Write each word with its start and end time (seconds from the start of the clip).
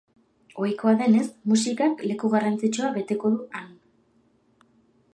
Ohikoa 0.63 0.93
denez, 1.01 1.25
musikak 1.51 2.03
leku 2.13 2.33
garrantzitsua 2.37 2.93
beteko 2.99 3.33
du 3.37 3.49
han. 3.63 3.73